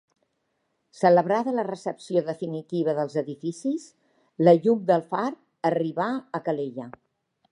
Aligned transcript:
Celebrada 0.99 1.51
la 1.57 1.65
recepció 1.67 2.23
definitiva 2.29 2.95
dels 3.01 3.17
edificis, 3.23 3.85
la 4.49 4.55
llum 4.63 4.83
del 4.89 5.07
far 5.13 5.29
arribà 5.73 6.11
a 6.39 6.45
Calella. 6.49 6.89